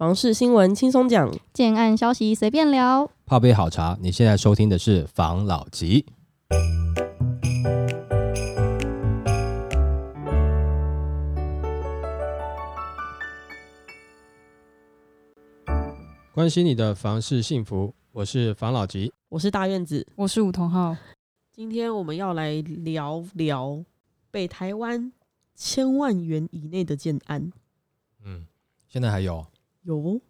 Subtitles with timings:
[0.00, 3.10] 房事新闻轻松讲，建案消息随便聊。
[3.26, 6.06] 泡杯好茶，你现在收听的是房老吉。
[16.32, 19.12] 关心你的房事幸福，我是房老吉。
[19.28, 20.06] 我是大院子。
[20.16, 20.96] 我是梧桐号，
[21.52, 23.84] 今天我们要来聊聊
[24.30, 25.12] 北台湾
[25.54, 27.52] 千万元以内的建案，
[28.24, 28.46] 嗯，
[28.88, 29.44] 现在还有
[29.84, 30.20] 有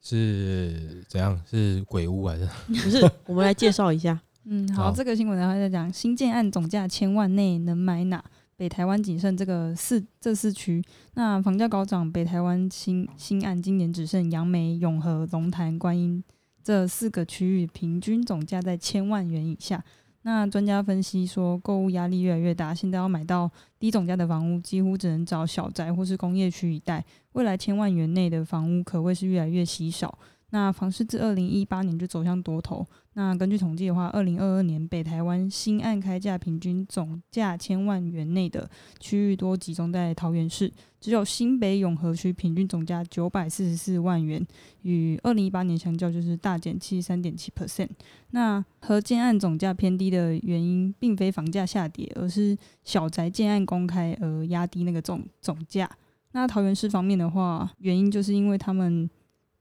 [0.00, 1.40] 是怎样？
[1.48, 2.46] 是鬼屋还是？
[2.68, 3.10] 不是？
[3.26, 4.20] 我们来介绍一下。
[4.44, 8.22] 嗯，好，好这个新闻然后再讲新建案总价千万内能买哪？
[8.56, 10.80] 北台湾仅剩这个四这四区，
[11.14, 16.22] 那房价高涨，北台湾新新案今年只剩杨梅、永和、龙潭、观音
[16.62, 19.82] 这四个区域，平均总价在千万元以下。
[20.26, 27.04] 那专家分析说，购物压力越来越大，现在要买到低总价的房屋，几乎只能找小宅或是工业区一带。
[27.32, 30.18] 未来千万元内的房屋可谓是越来越稀少。
[30.54, 32.86] 那房市自二零一八年就走向多头。
[33.14, 44.46] 那根据统计的话，二零二二年北台湾新案开价平均总价千万元内的区域多集中在桃园市，只有新北永和区平均总价九百四十四万元，
[44.82, 47.88] 与二零一八年相较就是大减七十三点七 percent。
[48.30, 55.90] 那和建案总价偏低的原因，并非房价下跌，而是小宅建案公开而压低那个总总价。
[56.30, 59.10] 那桃园市方面的话，原因就是因为他们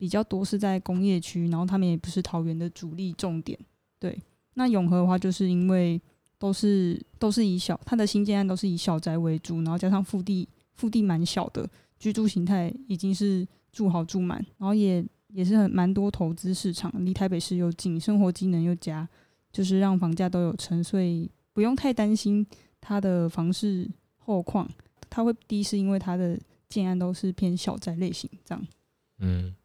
[0.03, 3.57] 比较多是在工业区，然后他们也不是桃园的主力重点。
[3.97, 4.21] 对，
[4.55, 5.97] 那永和的话，就是因为
[6.37, 11.65] 都是都是以小，它的新建案都是以小宅为主，然后加上腹地腹地蛮小的，
[11.97, 19.07] 居住形态已经是住好住满，然后也也是很蛮多投资市场，离台北市又近，生活机能又佳，
[19.53, 22.45] 就是让房价都有沉，所以不用太担心
[22.81, 24.69] 它的房市后况。
[25.09, 26.37] 它会低是因为它的
[26.67, 28.67] 建案都是偏小宅类型，这样。
[29.19, 29.55] 嗯，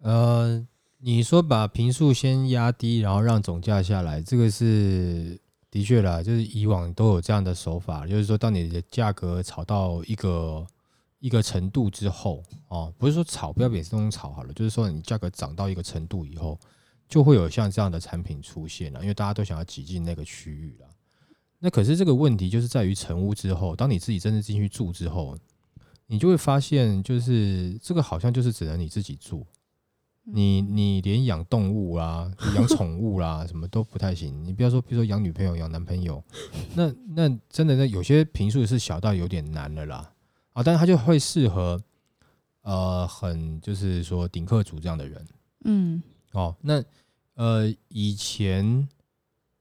[0.00, 0.66] 呃，
[0.98, 10.66] 你说把平数先压低，然后让总价下来，这个是的确啦，就是以往都有这样的手法，就是说当你的价格炒到一个
[11.18, 16.58] 一个程度之后，哦，不是说炒，不要每次都用炒好了，就是说你价格涨到一个程度以后，
[17.08, 20.86] 就会有像这样的产品出现了，因为大家都想要挤进那个区域了。
[21.58, 25.36] 那可是这个问题就是在于成屋之后，当你自己真的进去住之后，
[26.06, 29.44] 你就会发现，就是这个好像就是只能你自己住，
[30.30, 34.44] 你你连养动物啦、 养宠物啦，什么都不太行。
[34.44, 36.22] 你不要说，比如说养女朋友、养男朋友，
[36.74, 40.12] 那那真的那有些平数是小到有点难了啦
[40.52, 41.80] 啊，但是它就会适合
[42.62, 45.26] 呃很就是说顶客族这样的人
[45.64, 46.02] 嗯
[46.32, 46.54] 哦。
[46.60, 46.82] 那
[47.34, 48.88] 呃以前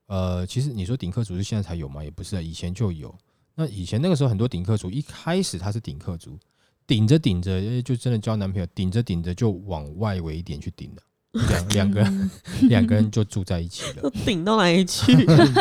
[0.08, 2.04] 呃其实你说顶客族是现在才有吗？
[2.04, 3.16] 也不是啊，以前就有。
[3.56, 6.38] 那以前那个时候很多顶客族一开始他是顶客族，
[6.88, 11.04] 顶着顶着就真的交男朋友，顶着顶着就往外围一点去顶了，
[11.50, 12.32] 两两个人
[12.70, 14.10] 两个人就住在一起了。
[14.26, 15.14] 顶到哪里去？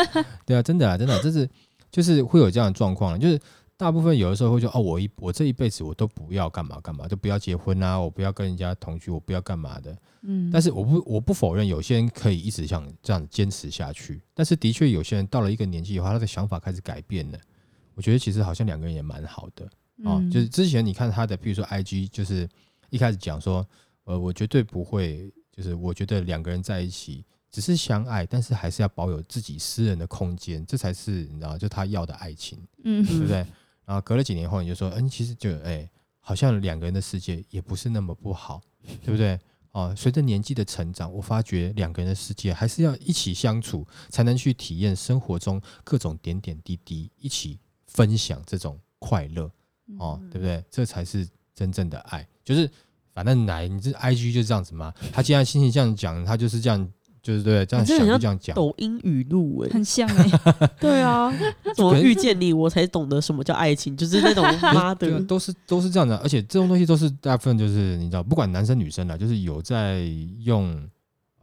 [0.47, 1.49] 对啊，真的啊，真的啊、这是
[1.91, 3.39] 就是会有这样的状况，就是
[3.77, 9.97] 大部分有的时候会说哦，我一我这一辈子我都不要干嘛干嘛，都不要结婚啊，我不要跟人家同居，我不要干嘛的。
[10.23, 17.39] 嗯，但是我不我不否认有些人可以一直像这样坚持下去，但是的确有些人到了一个年纪以后，他的想法开始改变了。
[17.95, 19.69] 我觉得其实好像两个人也蛮好的
[20.05, 22.49] 哦，嗯就是之前你看他的，比如说 IG，就是
[22.91, 23.67] 一开始讲说，
[24.05, 33.47] 呃，我绝对不会，就是我觉得两个人在一起只是相爱，但是还是要保有自己私人的空间，这才是你知道，就他要的爱情，嗯对不对？
[33.85, 35.89] 然后隔了几年后，你就说，嗯，其实就哎，
[36.21, 38.61] 好像两个人的世界也不是那么不好，
[39.03, 39.39] 对不对？
[39.73, 49.51] 哦，随着年纪的成长，我发觉两个人的世界还是要一起相处，才能去体验生活中各种点点滴滴，一起分享这种快乐
[49.99, 50.65] 哦，对不对？
[50.71, 52.27] 这才是真正的爱。
[52.45, 52.71] 就是
[53.13, 54.93] 反正来，你这 I G 就是这样子嘛。
[55.13, 56.89] 他既然心情这样讲，他就是这样，
[57.23, 58.55] 就是对，这样想就这样讲。
[58.55, 60.31] 抖音语录哎、很像哎、
[60.79, 61.33] 对啊，
[61.75, 64.45] 怎么遇见你，我才懂得什么叫爱情，就是那种
[64.75, 70.01] 妈对啊，的，都是都是这样的，而且这种东西都是大部分就是你知道，不管男生女生啦，就是有在
[70.41, 70.89] 用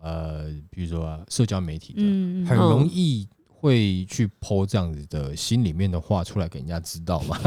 [0.01, 3.27] 呃，比如说、啊、社交媒体的，嗯，很容易
[3.63, 7.37] 会去剖这样子的心里面的话出来给人家知道嘛，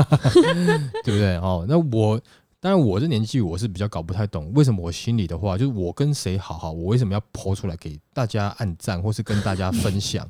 [1.05, 1.37] 对不对？
[1.37, 2.19] 哦，那我
[2.59, 10.27] 当然我这年纪我是比较搞不太懂，为什么我心里的话就是我跟谁好好，我为什么要剖出来给大家按赞，或是跟大家分享，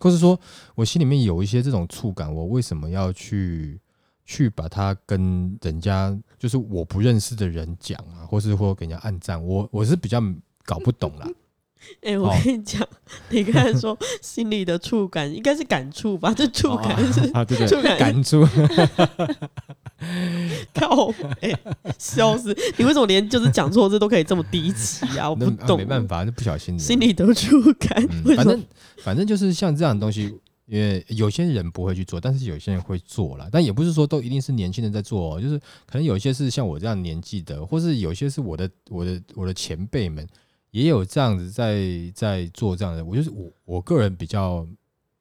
[0.00, 0.38] 或是说
[0.74, 3.80] 我心里面有一些这种触感，我为什么要去？
[4.30, 10.22] 去把它跟人家就是我不认识的人讲啊，或是或给人家按赞，我我是比较
[10.66, 11.26] 搞不懂啦。
[12.02, 12.86] 哎、我哦跟你讲，
[13.30, 16.34] 你刚才说心里的触感，应该是感触吧？
[16.34, 18.46] 这触感是啊，对触对，感感触。
[20.72, 21.10] 靠
[21.40, 21.56] 背，
[21.98, 22.56] 笑死！
[22.76, 25.28] 你为什么连就是讲错字都可以这么低级啊？
[25.28, 26.82] 我不懂，啊没办法，那不小心的。
[26.82, 28.64] 心里的触感，反正
[28.98, 30.32] 反正就是像这样的东西，
[30.66, 33.48] 因为有些人不会去做，但是有些人会做了。
[33.50, 40.24] 但也不是说都一定是年轻人在做、哦，就是可能有一些是像我这样年纪的，或是有些是我的我的我的前辈们
[40.78, 41.82] 也有这样子在
[42.14, 43.04] 在做这样的。
[43.04, 44.66] 我就是我我个人比较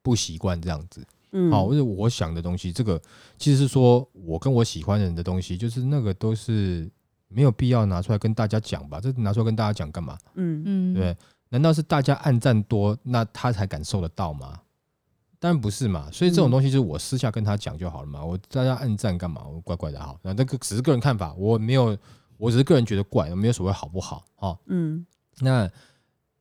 [0.02, 1.06] 不习惯这样子。
[1.32, 3.02] 嗯，好，或者我想的东西，这个
[3.38, 6.90] 其实是说我跟我喜欢的人的东西，就是那个都是
[7.28, 9.02] 没有必要拿出来跟大家讲吧？
[9.02, 10.18] 这拿出来跟大家讲干嘛？
[10.36, 11.16] 嗯嗯，对？
[11.50, 14.60] 难道是大家暗赞多，那他才感受得到吗？
[15.40, 16.10] 当然不是嘛。
[16.12, 18.24] 所以这种嗯东西就是我私下跟他讲就好了嘛。
[18.24, 19.46] 我大家暗赞干嘛？
[19.46, 21.98] 我怪怪的好，那这个只是个人看法，我没有，
[22.38, 24.58] 我只是个人觉得怪，没有所谓好不好哦。
[24.68, 25.06] 嗯
[25.40, 25.70] 那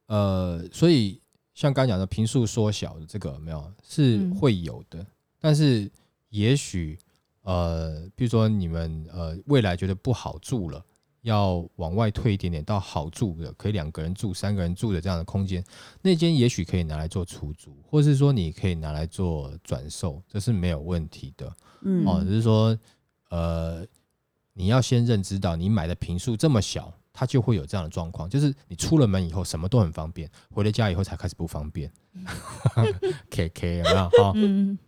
[0.06, 1.20] 呃，所以
[1.54, 3.72] 像刚刚讲的频数缩小的这个有没有？
[3.82, 4.34] 是嗯。
[4.34, 5.04] 会有的，
[5.40, 5.90] 但是
[6.30, 6.98] 也许
[7.42, 10.84] 呃，比如说你们呃未来觉得不好住了，
[11.22, 15.64] 要往外退一点点到好住的，可以两个人住、三个人住的这样的空间，
[16.02, 21.56] 那间也许可以拿来做出租，或是说你可以拿来做转售，这是没有问题的。
[21.82, 22.06] 嗯。
[22.06, 22.78] 哦，只是说，
[23.30, 23.84] 呃，
[24.52, 31.90] 你要先认知到，你买的平数这么小，它就会有这样的状况，就是你出了门以后什么都很方便，回了家以后才开始不方便。
[33.30, 34.08] K K 有没有？
[34.10, 34.78] 哈、嗯，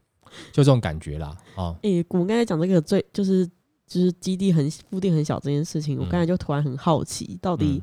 [0.53, 1.35] 就这种感觉啦。
[1.57, 3.47] 哦，哎、我们刚才讲这个最就是
[3.87, 7.83] 就是基地很固定很小这件事情，我嗯刚才就突然很好奇，到底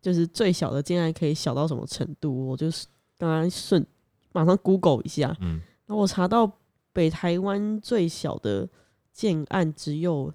[0.00, 2.48] 就是最小的竟然可以小到什么程度？
[2.48, 2.86] 我就是
[3.18, 3.86] 刚刚顺
[4.32, 6.50] 马上 Google 一下，嗯，然后我查到
[6.94, 8.68] 北台湾最小的
[9.12, 10.32] 建案只有，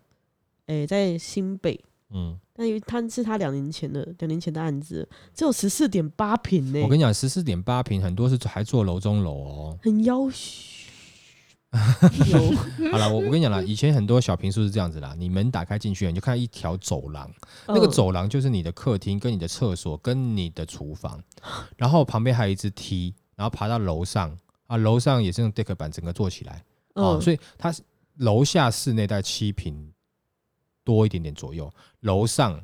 [0.67, 9.79] 诶、在新北，嗯，但因为他是他两年前的两年前的案子，只有十四点八平呢，我跟你讲，十四点八平，很多是还做楼中楼哦。
[9.83, 10.37] 很要求。
[12.31, 17.29] 有，好了，我我跟你讲啦， 以前很多小平数是这样子啦，你门打开进去，你就看到一条走廊，
[17.67, 21.21] 那个嗯走廊就是你的客厅、跟你的厕所、跟你的厨房，
[21.75, 26.63] 然后旁边还有一只梯，然后爬到楼上啊，楼上也是用 deck 板整个做起来
[26.95, 27.83] 哦，嗯，所以它是
[28.15, 29.91] 楼下室内大概七平
[30.87, 31.69] 多一点点左右，
[31.99, 32.63] 楼上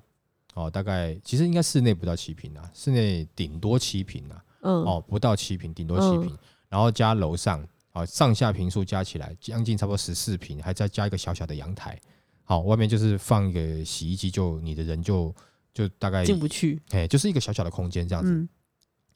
[0.53, 6.37] 哦大概其实应该室内不到七平啊，室内顶多七平啊，嗯哦不到七平，顶多七平，
[6.69, 7.67] 然后加楼上。
[7.95, 11.99] 好，上下平数加起来将近差不多十四平，还再加一个小小的阳台。
[12.43, 15.31] 好，外面就是放一个洗衣机，就你的人就
[15.71, 18.31] 就大概进不去，哎，就是一个小小的空间这样子。
[18.31, 18.49] 嗯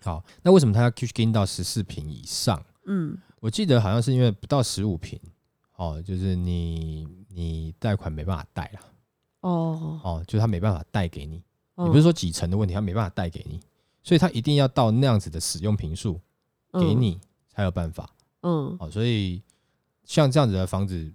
[0.04, 2.63] 好，那为什么他要 k 跟到十四平以上？
[2.86, 5.19] 嗯我记得好像是因为不到十五平，
[5.77, 8.81] 哦，就是你你贷款没办法贷啦，
[9.47, 11.41] 哦，哦，就是他没办法带给你。
[11.75, 13.59] 你你不是说几成的问题，他没办法带给你，
[14.03, 16.19] 所以他一定要到那样子的使用频数
[16.73, 18.09] 给，你才有办法。
[18.41, 19.41] 嗯哦，所以
[20.03, 21.13] 像这样子的房子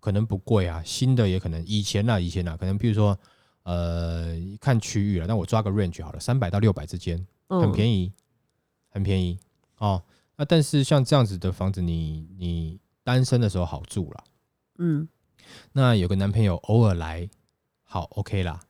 [0.00, 3.18] 可能不贵啊，新的也可能以前啦，以前啦，可能比如说
[3.64, 8.12] 呃看区域了，那我抓个 range 好了，三百到六百之间，嗯，很，便宜，
[8.90, 9.38] 很便宜
[9.78, 10.02] 哦。
[10.36, 14.24] 那但是像这样子的房子你，你单身的时候好住了，
[14.78, 15.08] 嗯
[15.72, 17.28] 那有个男朋友偶尔来，
[17.88, 18.60] 好 OK 啦。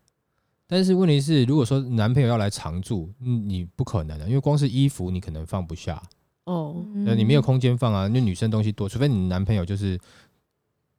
[0.70, 6.02] 但是问题是，如果说男朋友要来常住，嗯，你不可能的，因为光是衣服你可能放不下，
[6.44, 9.98] 哦，那你没有空间放啊，因为女生东西多，除非你男朋友就是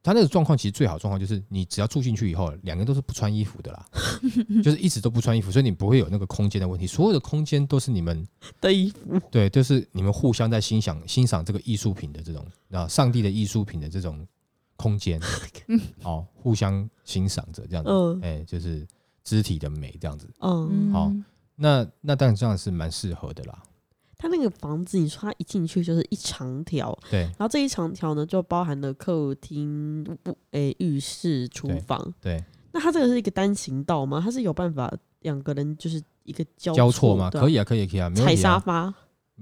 [0.01, 3.86] 他那个状况，其实最好状况就是你只要住进去以后，两个人都是不穿衣服的啦，
[4.63, 8.28] 就是一直都不穿衣服，所以你不会有那个空间的问题，所有的空间都是你们
[8.59, 14.26] 的衣服，对，就是你们互相在欣赏欣赏这个艺术品的这种啊，上帝的艺术品的这种
[14.80, 15.19] 空间，
[16.04, 18.21] 哦，互相欣赏着这样子，嗯。
[18.24, 18.88] 哎、就是
[19.24, 21.12] 肢体的美这样子，嗯，好
[21.56, 23.62] 那那当然这样是蛮适合的啦，
[24.18, 27.24] 他那个房子，你说他一进去就是一长条，对。
[27.24, 32.14] 然后这一长条呢，就包含了客厅、不诶浴室、厨对房。
[32.21, 34.21] 对，那它这个是一个单行道吗？
[34.24, 37.30] 它是有办法两个人就是一个交交错吗？
[37.30, 38.94] 可以以啊，可以可以啊，没问踩题啊，沙发？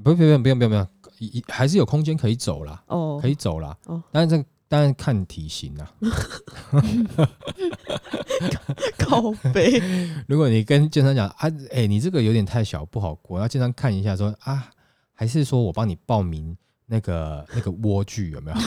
[0.04, 0.88] 不不用不用不用不用，
[1.20, 5.92] 一一还是有空间可以走啦，哦，可以走啦，哦但是这当然看体型啊，
[8.98, 9.22] 靠
[9.54, 9.82] 背，
[10.28, 14.70] 如果你跟健身讲啊，哎、你这个有点太小，不好过，要经常看一下说啊，
[15.14, 16.56] 还是说我帮你报名
[16.86, 18.58] 那个那个蜗具有没有？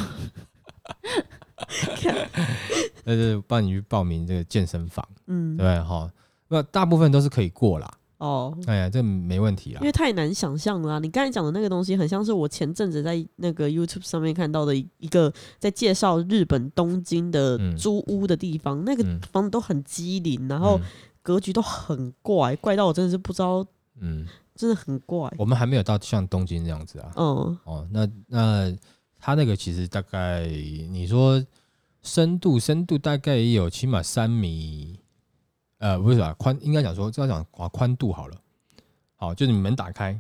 [3.05, 5.83] 呃，是帮你去报名这个健身房，嗯对不，对？
[5.83, 6.11] 哈，
[6.49, 7.91] 那大部分都是可以过啦，
[8.21, 8.57] 哦。
[8.67, 9.87] 哎呀，这没问题啦因。
[9.87, 20.81] 为太难想象了啊、你刚才讲的那个东西，很像是我前阵子在那个 YouTube 上面看到的一一个在介绍日本东京的嗯租屋的地方，那个嗯房子都很机灵，然后
[21.23, 23.67] 格局都很怪，怪到我真的是不知道
[24.01, 24.25] 嗯，
[24.55, 25.33] 真的很怪。
[25.37, 27.13] 我们还没有到像东京这样子啊。
[27.17, 28.77] 嗯哦，那那
[29.19, 31.43] 它那个其实大概你说
[32.03, 35.00] 深度，深度大概也有起码三米，
[35.81, 38.37] 呃，不是啊，宽应该讲说这要讲啊，宽度好了，
[39.17, 40.19] 好，就是你门打开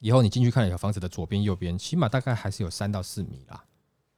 [0.00, 3.64] 以后，你进去看一个房子的左边、右边，起码大概还是有三到四米啦，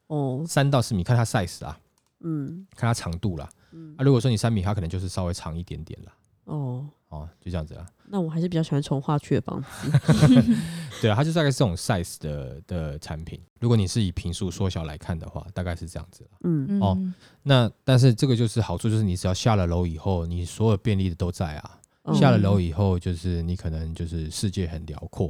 [0.07, 1.79] 哦三到四米，看它 size 啊，
[2.21, 3.49] 嗯看它长度啦。
[3.73, 6.13] 嗯啊，如果说你三米，它可能就是稍微长一点点啦。
[6.45, 7.87] 哦，哦，就这样子啦。
[8.07, 9.91] 那我还是比较喜欢从化区的房子。
[11.01, 13.41] 对啊，它就大概是这种 size 的的产品。
[13.61, 16.31] 如果你是以平数缩小来看的话，大概是这样子啦。
[16.43, 16.99] 嗯嗯哦
[17.43, 21.79] 那但是这个就是好处，就是你只要下了楼以后，你所有便利的都在啊。
[22.05, 25.29] 嗯下了楼以后，就是你可能就是世界很辽阔。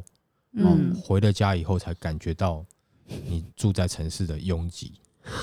[0.56, 2.64] 哦，嗯回了家以后才感觉到
[3.06, 4.92] 你住在城市的拥挤。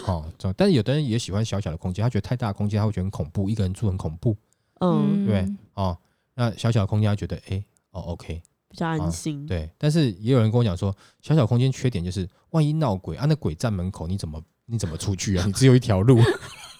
[0.05, 4.35] 哦，这但是有的人也喜欢小小的空间，他觉得太大的空间他会觉得很恐怖，一个人住很恐怖。
[4.81, 5.97] 嗯，对哦，
[6.35, 9.45] 那小小空间他觉得哎、哦 OK 比较安心。
[9.45, 15.43] 对，但是也有人跟我讲说，小小空间缺点就是万一闹鬼啊，那鬼站门口你怎么你怎么出去啊？
[15.47, 16.19] 你只有一条路。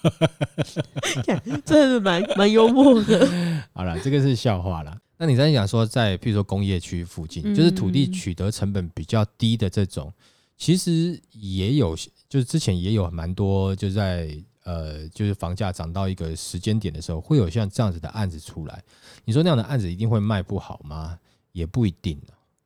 [1.64, 3.28] 真的蛮蛮幽默的。
[3.72, 4.98] 好了，这个是笑话啦。
[5.16, 10.12] 那你在讲说，在譬如说工业区附近，就是土地嗯取得成本比较低的这种，
[10.56, 11.94] 其实也有，
[12.28, 18.82] 就是之前也有蛮多，就在呃，就是房价涨到一个时间点的时候，会有像这样子的案子出来。
[19.24, 21.18] 你说那样的案子一定会卖不好吗？
[21.52, 22.18] 也不一定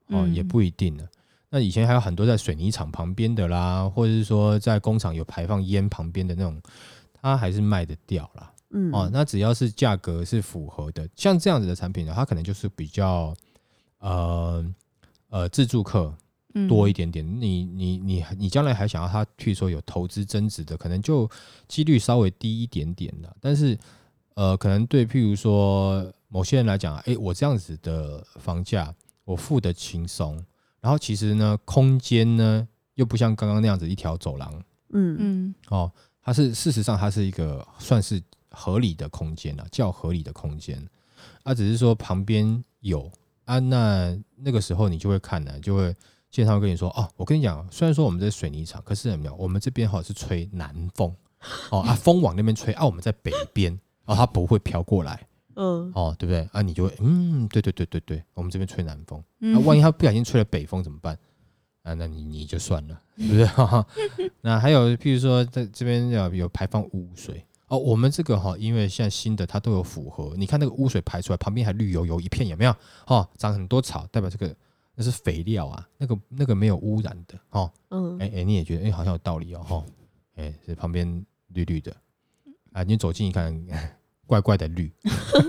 [0.08, 1.04] 哦，嗯也不一定呢。
[1.50, 6.60] 那以前还有很多在水泥厂旁边的啦，或者是说在工厂有排放烟旁边的那种，
[7.12, 8.52] 它还是卖得掉啦。
[8.70, 13.34] 嗯哦，那只要是价格是符合的，像这样子的产品呢，它可能就是比较
[13.98, 14.74] 呃
[15.30, 16.12] 呃自助客
[16.68, 17.24] 多一点点。
[17.40, 21.30] 你你你你将来还想要它，譬如说有投资增值的，可能就
[21.68, 23.36] 几率稍微低一点点的。
[23.40, 23.78] 但是
[24.34, 30.44] 呃，可能对譬如说某些人来讲，诶，我这样子的房价我付得轻松，
[30.80, 34.52] 然后其实呢，空间呢又不像刚刚那样子一条走廊，
[34.90, 35.16] 嗯。
[35.18, 35.54] 嗯。
[35.68, 35.90] 哦，
[36.22, 40.84] 它是事实上它是一个算是合理的空间啊，较合理的空间，
[41.42, 43.10] 啊，只是说旁边有
[43.44, 45.94] 啊，那那个时候你就会看呢，就会
[46.30, 51.14] 经常会跟你说哦，我跟你讲，虽然说我们在水泥厂，可是有没有我们这边哈是吹南风，
[51.70, 56.48] 哦啊，风往那边吹啊，我们在北边，哦，它不会飘过来，嗯哦，对不对？
[56.52, 61.18] 啊，你就会嗯，对对对对对，我们这边吹南风，嗯啊，万一他不小心吹了北风怎么办？
[61.82, 63.48] 啊，那你你就算了，是不是？
[64.42, 72.74] 那还有，譬如说在这边要有排放污水哦，我们这个哈，因为现在新的它都有符合，你看那个污水排出来，旁边还绿油油一片，有没有？
[73.06, 74.54] 哦，长很多草，代表这个
[74.94, 77.72] 那是肥料啊，那个那个没有污染的哦。
[77.90, 79.84] 嗯哎哎，你也觉得哎好像有道理哦，哈，
[80.36, 81.94] 哎这旁边绿绿的
[82.72, 83.52] 啊，你走近一看，
[84.26, 84.92] 怪怪的绿，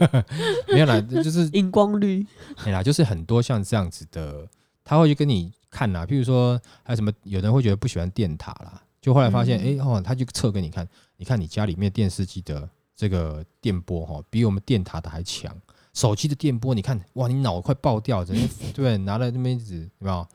[0.71, 2.25] 没有啦，就是 荧光绿。
[2.65, 4.47] 没啦，就是很多像这样子的，
[4.83, 15.55] 他会去跟你看啦，譬如说还有什么，有人会觉得不喜欢电塔啦，就后来发现，哎、嗯哦，他就测给你看，你看你家里面电视机的这个电波哈，比我们电塔的还强，
[15.93, 18.97] 手机的电波，你看哇，你脑快爆掉，真的 对？
[18.99, 20.27] 拿了那么一直有没有？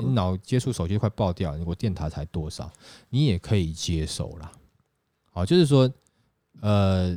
[0.00, 2.70] 你嗯脑接触手机快爆掉，我电塔才多少，
[3.10, 4.50] 你也可以接受啦。
[5.30, 5.90] 好，就是说，
[6.62, 7.14] 呃，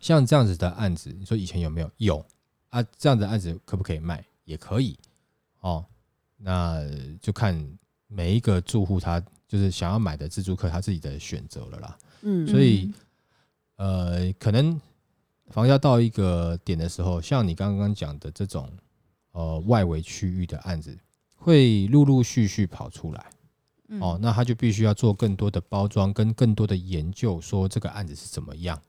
[0.00, 1.90] 像这样子的案子，你说以前有没有？
[1.98, 2.26] 有
[2.70, 4.24] 啊，这样子的案子可不可以卖？
[4.44, 4.98] 也可以
[5.60, 5.84] 哦。
[6.36, 6.82] 那
[7.20, 7.78] 就看
[8.08, 11.98] 每一个住户他就是想要买的自住客他自己的选择了啦。
[12.22, 12.92] 嗯所以
[13.76, 14.80] 呃，可能
[15.48, 18.70] 房价到一个点的时候，像你刚刚讲的这种
[19.32, 20.98] 呃外围区域的案子，
[21.36, 23.26] 会陆陆续续跑出来
[23.88, 28.80] 嗯哦，那他就必须要做更多的包装跟更多的研究，说这个案子是怎么样，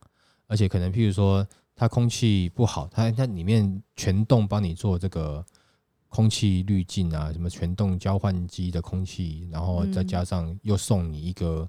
[0.51, 5.43] 而且可能譬如说它空气不好，它它里面全动帮你做这个。
[6.13, 11.65] 空气滤镜啊，什么全动交换机的空气，然后再嗯加上又送你一个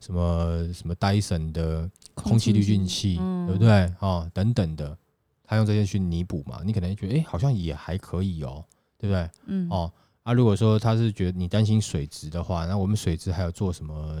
[0.00, 3.90] 什么什么 Dyson 的空气滤净器，嗯对不对？
[4.00, 4.94] 哦，等等的，
[5.42, 8.62] 他用这些去弥补嘛，你可能觉得哎、诶好像也还可以哦，
[8.98, 9.30] 对不对？
[9.46, 9.90] 嗯哦，
[10.24, 14.14] 啊，如果说他是觉得你担心水质的话，那我们水质还有做什么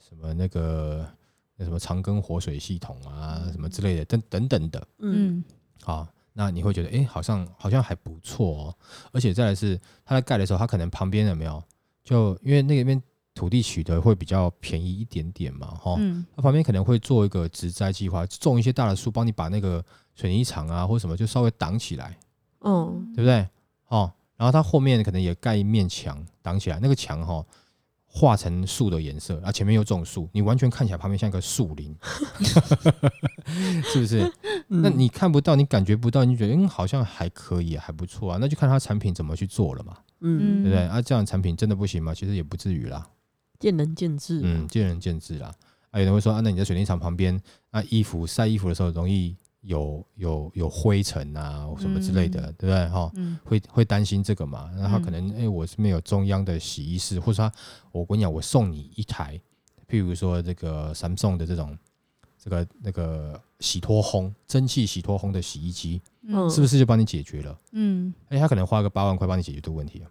[0.00, 1.08] 什么那个
[1.58, 5.44] 那什么长庚活水系统啊，什么之类的，等等等的，嗯嗯
[5.82, 8.74] 好、那你会觉得，哎、好像好像还不错哦。
[9.12, 11.62] 而且再来是，它在盖的时候，它可能旁边有没有？
[12.04, 13.02] 就因为那边
[13.34, 19.84] 土地取得会比较便宜一点点嘛，哈、嗯它旁边可能会做一个植栽计划，种一些大的树，帮你把那个
[20.14, 22.16] 水泥厂啊或什么就稍微挡起来，
[22.60, 23.46] 嗯对不对？
[23.88, 27.44] 哦，然后它后面可能也盖一面墙挡起来，那个墙哈，
[28.10, 31.94] 画成树的颜色，啊，前面又种树，你完全看起来旁边像一个树林，
[33.84, 34.20] 是不是？
[34.66, 40.86] 那嗯你看不到，你感觉不到，你觉得嗯好像还可以，还不错啊，那就看它产品怎么去做了嘛，嗯，对不对？
[40.86, 42.14] 啊，这样产品真的不行吗？
[42.14, 43.06] 其实也不至于啦，
[43.58, 44.40] 见仁见智。
[44.42, 45.52] 嗯，见仁见智啦。
[45.90, 49.36] 啊，有人会说啊，那你在水泥厂旁边，啊，衣服晒衣服的时候容易
[49.68, 52.88] 有有有灰尘啊什么之类的，嗯对不对？
[52.88, 54.70] 哈，嗯会会担心这个嘛？
[54.74, 57.52] 那他嗯可能哎、我是没有中央的洗衣室，或者他
[57.92, 59.38] 我跟你讲，我送你一台，
[59.86, 61.76] 譬如说这个 Samsung 的这种
[62.42, 67.58] 这个那个洗脱烘蒸汽洗脱烘的洗衣机，嗯是不是就帮你解决了？
[67.72, 70.10] 嗯哎、他可能花个八万块帮你解决这个问题啊。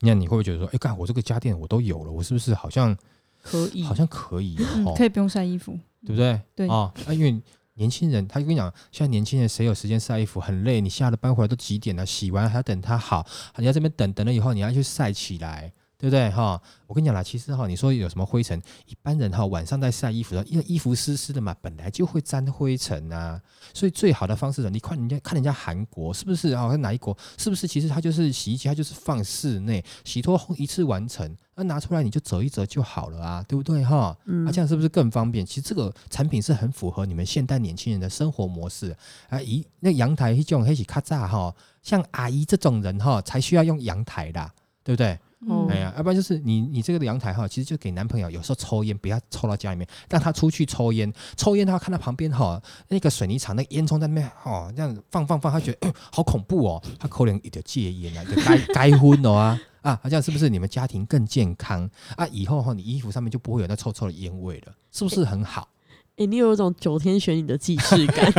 [0.00, 2.94] 那你会不会觉得说，哎、干我这个家电我都有了，我是不是好像
[3.40, 4.54] 可以，好像可以
[4.94, 5.78] 可以不用晒衣服。
[6.04, 6.40] 对不对？
[6.54, 7.42] 对啊，啊因为
[7.76, 10.80] 年轻人，他就跟你讲，现在年轻人谁有时间晒衣服，很累。
[10.80, 12.04] 你下了班回来都几点了？
[12.04, 16.30] 洗完还要等他好，你在这边等，等了以后你要去晒起来，对不对？
[16.30, 23.40] 哈，我跟你讲啦，其实哈，你说有什么灰尘，一般人哈晚上在晒衣服的因为衣服湿湿的嘛，本来就会沾灰尘啊。
[23.72, 26.66] 所以最好的方式呢，你看人家看人家韩国是不是啊？
[26.76, 27.66] 哪一国是不是？
[27.66, 34.14] 其实它就是洗衣机，它就是放室内洗脱烘一次完成，那拿出来你就折一折就好了啊，对不对哈？
[34.26, 35.46] 嗯啊，这样是不是更方便？
[35.46, 38.94] 其实这个产品是很符合你们现代年轻人的生活模式
[39.30, 39.40] 啊。
[39.40, 44.52] 一那阳台这种黑起咔嚓哈，像阿姨这种人哈，才需要用阳台的，
[44.84, 45.18] 对不对？
[45.40, 51.12] 哦哎呀，要不然就是你你这个阳台哈，其实就给男朋友有时候抽烟，不要抽到家里面，让他出去抽烟。
[51.36, 58.58] 抽烟的话，看到旁边哈那个水泥厂那个烟囱在那边哦，这样放放放，他觉得、哎 好恐怖哦，他可能有点戒烟啊，就该
[58.90, 62.26] 该昏了啊 啊，这样是不是你们家庭更健康啊？
[62.28, 65.68] 以后哈你衣服上面就不会有那臭臭的烟味了，是不是很好？
[66.16, 68.32] 哎、你有一种九天玄女的既视感。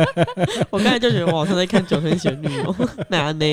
[0.70, 2.74] 我刚才就觉得我好像在看九天玄女哦，
[3.08, 3.46] 哪呢？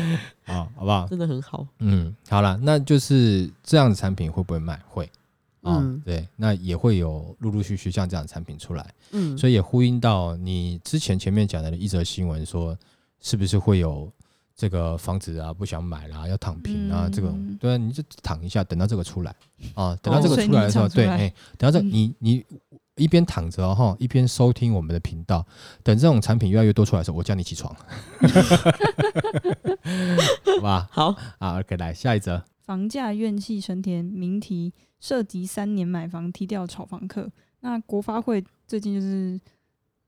[0.46, 1.06] 啊，好不好？
[1.08, 1.66] 真的很好。
[1.80, 4.80] 嗯，好了，那就是这样的产品会不会卖？
[4.88, 5.08] 会。
[5.60, 8.94] 啊、嗯对，那也会有陆陆续续像这样的产品出来。
[9.10, 12.78] 嗯，所以也呼应到你之前前面讲的一则新闻，说
[13.20, 14.10] 是不是会有
[14.56, 19.34] 这个房子啊不想买啦，要躺平啊，嗯这种对啊，你就躺一下，等到这个出来
[19.74, 22.44] 啊，等到这个出来的时候，对，哎、等到这嗯你你
[22.98, 25.46] 一边躺着哈，一边收听我们的频道，
[25.82, 27.74] 等这种产品越来越多出来的时候，我叫你起床，
[30.56, 30.88] 好吧？
[30.90, 37.30] 好，啊，OK，来下一则，房价怨气升天，民题涉及三年买房踢掉炒房客。
[37.60, 39.40] 那国发会最近就是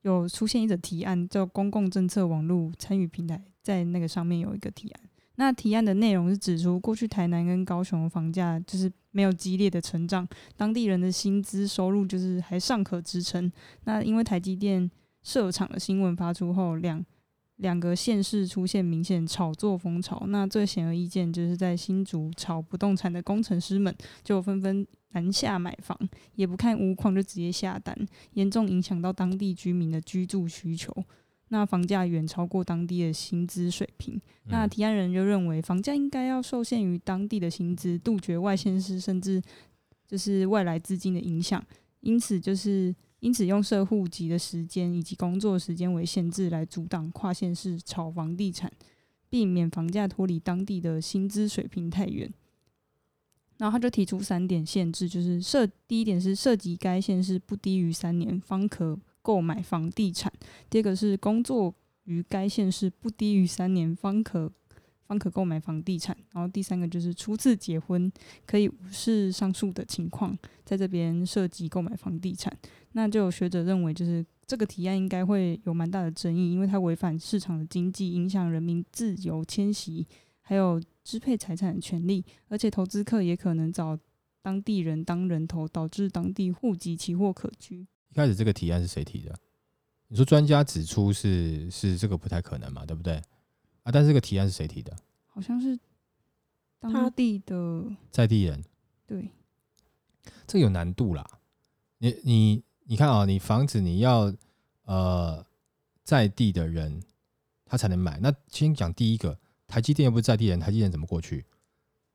[0.03, 5.01] 有出现一则提案，叫公共政策网络参与平台，在那个上面有一个提案。
[5.41, 13.51] 那提案的内容是指出，过去台南跟高雄的房价就是没有激烈的成长，当地人的薪资收入就是还尚可支撑。
[13.85, 14.91] 那因为台积电
[15.23, 17.03] 设厂的新闻发出后，两
[17.57, 20.25] 两个县市出现明显炒作风潮。
[20.27, 25.99] 那最显而易见，就是在新竹炒不动产的工程师们就纷纷南下买房，
[26.35, 27.97] 也不看屋况就直接下单，
[28.35, 30.95] 严重影响到当地居民的居住需求。
[31.53, 34.21] 那房价远超过当地的薪资水平。
[34.45, 39.43] 那嗯提案人就认为，房价应该要受限于当地的薪资，杜绝外县市甚至
[40.07, 41.63] 就是外来资金的影响。
[42.01, 48.73] 因此，就是因此用设户籍的时间以及工作时间为限制，来阻挡跨县市炒房地产，
[49.29, 52.33] 避免房价脱离当地的薪资水平太远。
[53.59, 60.31] 然后他就提出三点限制，就是涉第一点是涉及该县市不低于三年方可购买房地产；
[60.69, 64.51] 第二个是工作于该县市不低于三年方可
[65.07, 68.11] 方可购买房地产；然后第三个就是初次结婚
[68.47, 72.57] 可以无视上述的情况，在这边涉及购买房地产。
[72.93, 80.07] 那就有学者认为，就是这个提案应该会有蛮大的争议，因为它违反市场的经济，影响人民自由迁徙，
[80.41, 83.99] 还有支配财产的权利，而且投资客也可能找
[84.43, 87.87] 当地人当人头，导致当地户籍奇货可居。
[88.11, 89.35] 一开始这个提案是谁提的？
[90.09, 93.15] 你说专家指出是是这个不太可能嘛，对不对？
[93.85, 94.97] 啊，但是这个提案是谁提的？
[95.29, 95.79] 好像是
[96.81, 98.65] 他当地的在地人，
[99.07, 99.31] 对，
[100.47, 101.25] 这个有难度啦。
[101.99, 104.35] 你你你看啊、你房子你要
[104.85, 105.47] 呃
[106.03, 107.01] 在地的人
[107.65, 108.19] 他才能买。
[108.19, 111.47] 那先讲第一个，台积电又不是在地人，台积电怎么过去？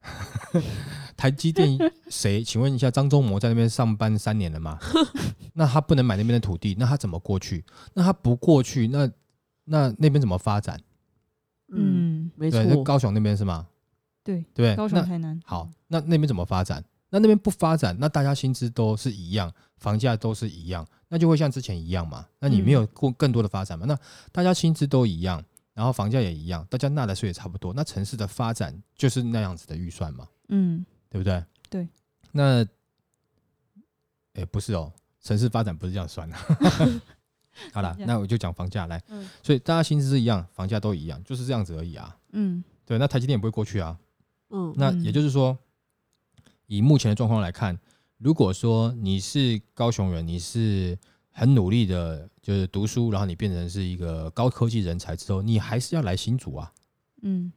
[1.26, 1.76] 台积电
[2.08, 2.44] 谁？
[2.44, 4.78] 请问一下，张忠谋在那边上班三年了吗？
[5.54, 7.66] 那他不能买那边的土地，那他怎么过去？
[7.96, 9.10] 那他不过去，那
[9.64, 10.80] 那那边怎么发展？
[11.70, 13.66] 嗯，嗯，没错高雄那边是吗？
[14.24, 16.84] 对，对，高雄、台南，好，那那边怎么发展？
[17.10, 22.28] 那那边不发展，那大家薪资都是一样，房价都是一样，那就会像之前一样嘛？
[22.40, 23.88] 那你没有过更多的发展嘛？
[23.88, 23.98] 那
[24.32, 31.42] 大家薪资都一样，然后房价也一样，大家纳的税也差不多，那城市的发展就是那样子的预算嘛，嗯，对不对？
[31.70, 31.88] 对，
[32.34, 32.62] 那，
[34.34, 36.36] 哎、不是哦，城市发展不是这样算的。
[37.72, 39.02] 好了那我就讲房价来。
[39.08, 42.18] 嗯所以大家薪资是一样，房价都一样，就是这样子而已啊。
[42.34, 43.98] 嗯对，那台积电也不会过去啊。
[44.50, 45.58] 嗯，那嗯也就是说，
[46.68, 47.80] 以目前的状况来看，
[48.18, 51.00] 如果说你是高雄人，你是
[51.32, 56.74] 很努力的，就是读书，然后你变成是一个高科技人才之后，你还是要来新竹啊，
[57.22, 57.54] 嗯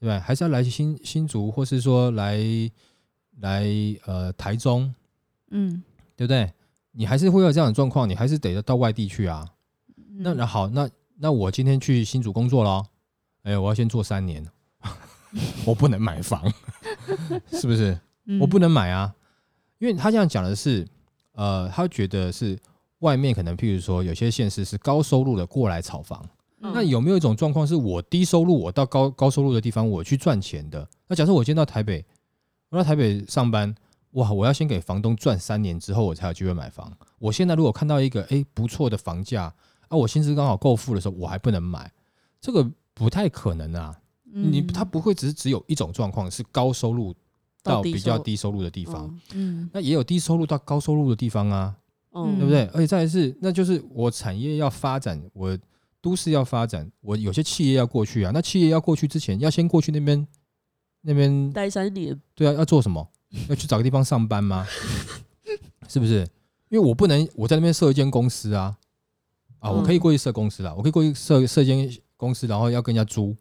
[0.00, 0.18] 对吧？
[0.18, 2.38] 还是要来新新竹，或是说来
[3.40, 3.66] 来
[4.06, 4.92] 呃台中，
[5.50, 5.82] 嗯，
[6.16, 6.50] 对不对？
[6.92, 9.46] 你还是会有这样的状况，你还是得到外地去啊。
[10.18, 12.86] 那嗯那好，那那我今天去新竹工作咯，
[13.42, 14.44] 哎，我要先做三年，
[15.64, 16.50] 我不能买房，
[17.52, 17.98] 是不是？
[18.40, 19.14] 我不能能买啊，
[19.78, 20.86] 因为他这样讲的是，
[21.32, 22.58] 呃，他觉得是
[23.00, 26.24] 外面可能，譬如说有些县市是高收入的过来炒房，
[26.60, 30.86] 嗯那有没有一种状况是我低收入，我到高高收入的地方我去赚钱的？
[31.08, 32.04] 那假设我今天到台北，
[32.68, 33.74] 我到台北上班，
[34.12, 36.92] 哇，我要先给房东赚三年之后，我才有机会买房。
[37.18, 39.52] 我现在如果看到一个诶不错的房价
[39.88, 41.90] 啊，我薪资刚好够付的时候，我还不能买，
[42.40, 43.96] 这个不太可能啊。
[44.32, 47.12] 你他不会只是只有一种状况是高收入
[47.64, 51.74] 到比较低收入的地方，嗯嗯那也有低收入到高收入的地方啊，
[52.14, 52.64] 嗯，对不对？
[52.66, 55.58] 而且再来是，那就是我产业要发展，我
[56.00, 58.30] 都市要发展，我有些企业要过去啊。
[58.32, 60.26] 那企业要过去之前，要先过去那边，
[61.02, 63.06] 那边待三年，对啊，要做什么？
[63.48, 64.66] 要去找个地方上班吗？
[65.88, 66.26] 是不是？
[66.68, 68.76] 因为我不能我在那边设一间公司啊，
[69.58, 73.36] 啊，我可以过去设公司啦，我可以过去设设一间公司，然后要跟人家租。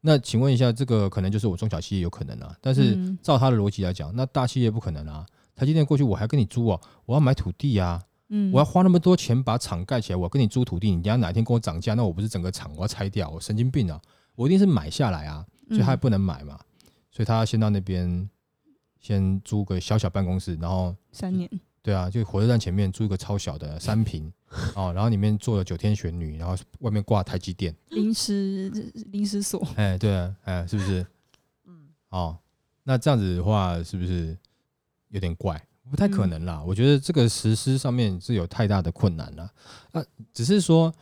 [0.00, 5.24] 那请问一下，这个可能就是我中小企业有可能啊，但是嗯照他的逻辑来讲，那大企业不可能啊。
[5.56, 8.02] 台积电过去我还跟你租哦，我要买土地啊，
[8.36, 14.00] 嗯我要花那么多钱把厂盖起来，我跟你租土地，你等下哪天跟我涨价，那我不是整个厂我要拆掉，我神经病啊！
[14.34, 16.58] 我一定是买下来啊，所以他也不能买嘛，
[17.12, 18.28] 所以他要先到那边
[19.00, 21.48] 先租个小小办公室，然后三年
[21.80, 24.32] 对啊，就火车站前面租一个超小的三平
[24.74, 28.68] 哦，然后里面坐了九天玄女，然后外面挂台积电，临时
[29.12, 31.06] 临时所，哎，对啊，哎，是不是？
[31.66, 32.36] 嗯哦，
[32.82, 34.36] 那这样子的话，是不是
[35.10, 35.62] 有点怪？
[35.90, 36.62] 不太可能啦。
[36.66, 39.50] 我觉得这个实施上面是有太大的困难了。
[39.92, 40.92] 啊，只是说，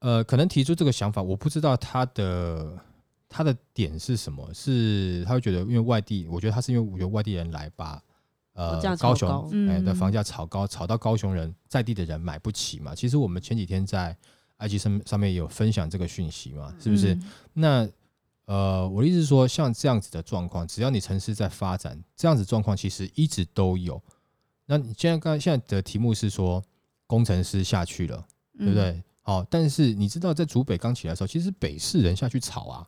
[0.00, 2.78] 呃，可能提出这个想法，我不知道他的
[3.28, 8.02] 他的点是什么，是他会觉得，因为外地，我觉得他是因为我觉得外地人来把
[8.54, 12.94] 呃高雄的房价炒高，炒到高雄人在地的人买不起嘛。
[12.94, 14.16] 其实我们前几天在
[14.58, 17.14] IG 上上面有分享这个讯息嘛，是不是？
[17.14, 17.22] 嗯
[17.54, 17.88] 那
[18.52, 23.98] 呃，我的意思是说，像这样子的状况，只要你城市在发展，这样子状况其实一直都有。
[24.66, 26.62] 那你现在刚现在的题目是说
[27.06, 28.22] 工程师下去了，
[28.58, 28.74] 对不？
[28.74, 29.02] 对？
[29.22, 32.86] 好、但是你知道在竹北刚起来的时候，其实北市人下去炒啊，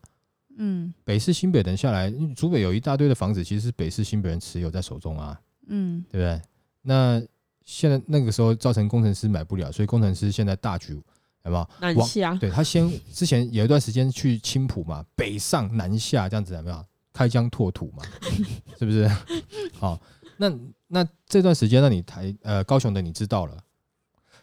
[0.58, 6.42] 嗯北市新北人下来，因为竹北有一大堆的房子，其实是北市新北人持有在手中啊，嗯对不对？
[6.82, 7.22] 那
[7.64, 11.00] 现在那个时候造成工程师买不了，所以工程师现在大举
[11.44, 11.68] 有没有？
[11.80, 16.84] 南下，对他先之前有一段时间去青浦嘛，北上南下这样子有没有？
[17.12, 18.02] 开疆拓土嘛，
[18.78, 19.08] 是不是？
[19.78, 20.00] 好，
[20.36, 20.52] 那
[20.88, 23.56] 那这段时间，那你台呃高雄的你知道了，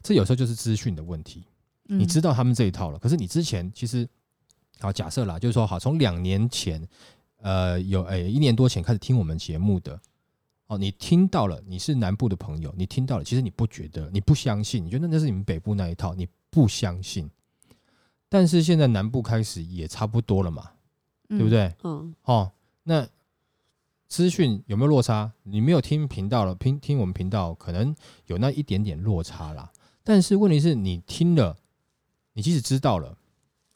[0.02, 1.44] 这有时候就是资讯的问题，
[1.90, 4.08] 嗯，你知道他们这一套了，可是你之前其实
[4.80, 6.82] 好假设啦，就是说好，从两年前
[7.42, 10.00] 呃有诶、一年多前开始听我们节目的。
[10.68, 17.32] 哦，你听到了，你是南部的朋友，你听到了，其实你不觉得，你不相信，你觉得那是你们北部那一套，你不相信。
[18.30, 20.72] 但是现在南部开始也差不多了嘛，
[21.30, 21.50] 嗯对不？
[21.50, 21.76] 对？
[21.84, 22.52] 嗯哦，
[22.84, 23.08] 那
[24.08, 25.34] 资讯有没有落差？
[25.44, 27.96] 你没有听频道了，听听我们频道，可能
[28.28, 29.72] 有那一点点落差啦。
[30.04, 31.58] 但是问题是你听了，
[32.34, 33.18] 你即使知道了，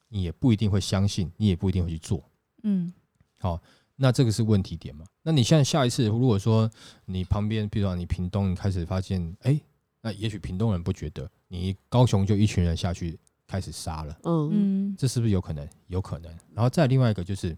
[0.10, 2.24] 你也不一定会相信，你也不一定会去做。
[2.64, 2.94] 嗯
[3.40, 3.62] 好
[3.98, 5.06] 那这个是问题点嘛？
[5.22, 6.70] 那你现在下一次，如果说
[7.06, 9.60] 你旁边，比如说你屏东，你开始发现，哎、
[10.02, 14.18] 那也许屏东人不觉得，你高雄就一群人下去开始杀了。
[14.24, 15.68] 嗯嗯这是不是有可能？
[15.88, 16.32] 有可能。
[16.54, 17.58] 然后再另外一个就是，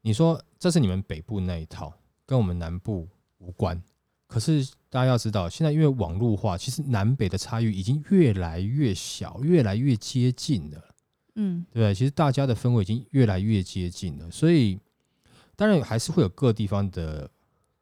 [0.00, 1.92] 你说这是你们北部那一套，
[2.26, 3.80] 跟我们南部无关。
[4.26, 10.94] 可是大家要知道，现在因为网络化，其实南北的差异已经越来越小，越来越接近了，
[11.34, 11.94] 嗯对对？
[11.94, 14.80] 其实大家的氛围已经越来越接近了，所以
[15.54, 17.30] 当然还是会有各地方的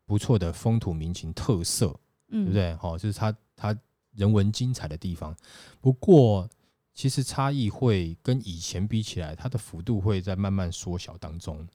[0.05, 1.95] 不错的风土民情特色，
[2.31, 2.53] 嗯，对不？
[2.53, 2.75] 对？
[2.75, 3.79] 好、就是它它
[4.15, 5.37] 人文精彩的地方。
[5.81, 6.49] 不过，
[6.95, 11.67] 其实差异会跟以前比起来，它的幅度会在慢慢缩小当中。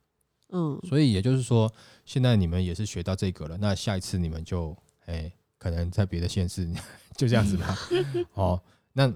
[0.49, 1.71] 嗯所以也就是说，
[2.05, 6.69] 现在你们也是学到这个了，那下一次你们就哎，可能在别的县市
[7.17, 7.75] 就这样子吧。
[8.35, 8.61] 哦，
[8.93, 9.11] 那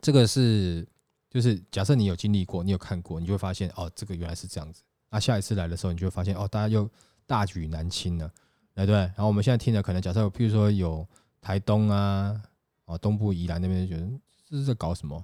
[0.00, 0.88] 这个是
[1.30, 4.82] 就是假设你有经历过，你有看过，你就会发现哦，这个原来是这样子。
[5.10, 6.88] 那下一次来的时候，你就会发现哦，大家又
[7.26, 8.26] 大举南侵了，
[8.74, 8.96] 对不对？
[8.96, 11.06] 然后我们现在听的可能假设，譬如说有
[11.40, 12.40] 台东啊，
[12.84, 14.08] 哦东部宜兰那边就觉得
[14.48, 15.22] 这是在搞什么？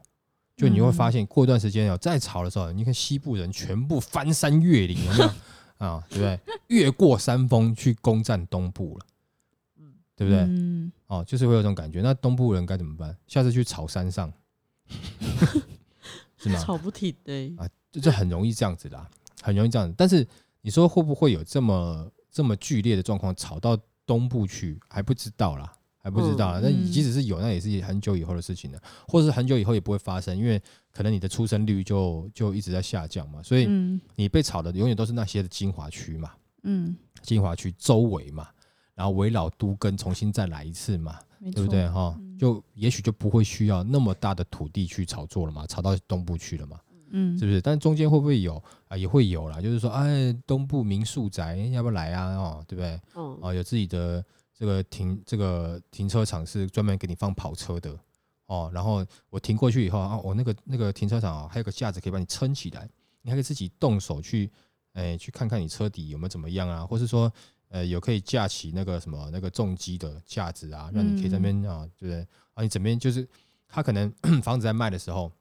[0.56, 5.30] 就你会发现过一段时间哦，再吵的时候，你看西部人全部翻山越岭，有没有
[5.84, 6.04] 啊？
[6.08, 6.40] 对不对？
[6.68, 9.06] 越过山峰去攻占东部了，
[10.14, 10.42] 对不对？
[10.42, 12.00] 嗯，哦，就是会有这种感觉。
[12.02, 13.16] 那东部人该怎么办？
[13.26, 14.32] 下次去草山上，
[16.38, 16.60] 是吗？
[16.60, 19.10] 吵不停的、啊，就这很容易这样子啦，
[19.42, 19.94] 很容易这样子。
[19.98, 20.24] 但是
[20.60, 25.72] 你说会不会有这么这么剧烈的状况，吵到东部去还不知道啦，
[26.04, 26.60] 还不知道啦。
[26.62, 30.60] 那、嗯即使是有，那也是很久以后的事情了，或者是很久以后也不会发生，因为
[30.92, 36.30] 可能你的出生率就就一直在下降嘛，所以嗯你被炒的永远都是那些的精华区嘛，
[36.64, 38.46] 嗯，精华区周围嘛，
[38.94, 41.18] 然后围绕都根重新再来一次嘛，
[41.54, 42.14] 对不对哈？
[42.18, 46.78] 嗯就也许就不会需要那么大的土地去炒作了嘛，炒到东部去了嘛。
[47.16, 47.60] 嗯，是不是？
[47.60, 48.96] 但中间会不会有啊？
[48.96, 52.34] 也会有啦，就是说，哎，东部民宿宅要不要来啊？
[52.34, 53.00] 哦，对不对？
[53.14, 54.22] 嗯，哦，有自己的
[54.56, 57.98] 这个停这个停车场是专门给你放跑车的
[58.46, 58.70] 哦。
[58.72, 62.88] 然后我停过去以后啊，我、那个那个停车场啊，还有个架子可以把你撑起来，
[63.22, 64.50] 你还可以自己动手去，
[64.92, 67.32] 哎，去看看你车底有没有怎么样啊，或是说，
[67.68, 72.26] 呃，有可以架起那个什么那个重机的架子啊，让你可以在那边啊，对不对？
[72.54, 73.28] 啊，你整边就是
[73.66, 74.12] 他可能
[74.42, 75.32] 房子在卖的时候，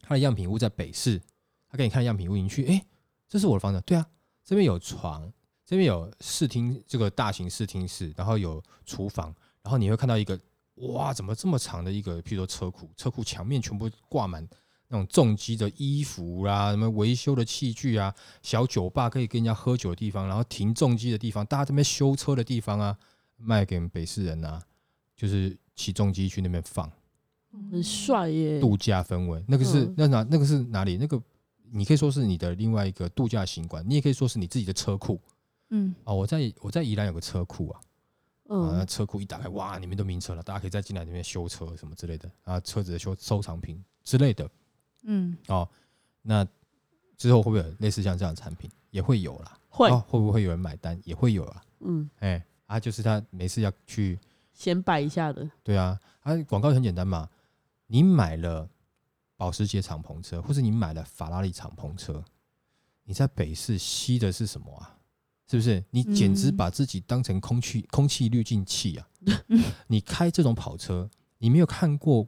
[0.00, 1.20] 他的样品屋在北市，
[1.68, 2.84] 他给你看样品屋，你去，哎，
[3.28, 4.06] 这是我的房子，对啊，
[4.44, 5.32] 这边有床，
[5.72, 10.38] 这边有视听，这个大型视听室，然后有厨房，然后你会看到一个，
[10.74, 14.46] 哇，怎么这么长的一个，譬如说车库，车库墙面全部挂满
[14.88, 22.94] 那种重机的衣服啦，什么维修的器具啊，小酒吧可以跟人家喝酒的地方，然后停重机的地方，大家这边修车的地方啊，
[23.38, 24.62] 卖给北市人啊，
[25.16, 26.92] 就是起重机去那边放。
[27.70, 30.98] 很帅耶，度假氛围，那个是、嗯那哪那个是哪里？
[30.98, 31.18] 那个
[31.70, 35.18] 你可以说是你的另外一个度假行馆，你也可以说是你自己的车库
[35.72, 36.14] 嗯哦。
[36.14, 37.80] 我在我在宜兰有个车库啊，
[38.44, 44.48] 啊，那嗯，车库一打开，哇，里面都名车了，大家可以再进来里面修车什么之类的啊，车子的修收藏品之类的
[45.02, 45.68] 嗯哦。
[46.22, 46.46] 那
[47.16, 48.70] 之后会不会有类似像这样的产品？
[48.90, 49.58] 也会有啦。
[49.68, 51.00] 会，哦会不会有人买单？
[51.04, 51.62] 也会有啦。
[51.80, 54.18] 嗯，哎、啊，就是他每次要去
[54.52, 57.28] 显摆一下的，对啊，啊，广告很简单嘛，
[57.86, 58.68] 你买了
[59.36, 62.22] 保时捷敞篷车，或是你买了法拉利敞篷车，
[63.04, 64.98] 你在北市吸的是什么啊？
[65.50, 65.84] 是不是？
[65.90, 69.08] 你简直嗯把自己当成空气、空气滤净器啊！
[69.88, 72.26] 你开这种跑车，你没有看过